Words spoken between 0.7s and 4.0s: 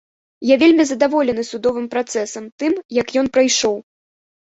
задаволены судовым працэсам, тым, як ён прайшоў.